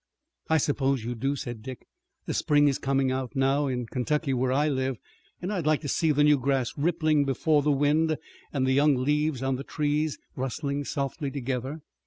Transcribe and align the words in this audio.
"I 0.49 0.57
suppose 0.57 1.03
you 1.03 1.13
do," 1.13 1.35
said 1.35 1.61
Dick. 1.61 1.85
"The 2.25 2.33
spring 2.33 2.67
is 2.67 2.79
coming 2.79 3.11
out 3.11 3.35
now 3.35 3.67
in 3.67 3.85
Kentucky 3.85 4.33
where 4.33 4.51
I 4.51 4.67
live, 4.67 4.97
and 5.39 5.53
I'd 5.53 5.67
like 5.67 5.81
to 5.81 5.87
see 5.87 6.11
the 6.11 6.23
new 6.23 6.39
grass 6.39 6.75
rippling 6.75 7.23
before 7.23 7.61
the 7.61 7.69
wind, 7.71 8.17
and 8.51 8.65
the 8.65 8.73
young 8.73 8.95
leaves 8.95 9.43
on 9.43 9.57
the 9.57 9.63
trees 9.63 10.17
rustling 10.35 10.85
softly 10.85 11.29
together." 11.29 11.81